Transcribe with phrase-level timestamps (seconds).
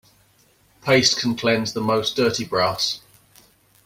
[0.81, 3.01] Paste can cleanse the most dirty brass.